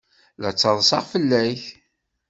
[0.41, 1.61] La ttaḍsaɣ fell-ak.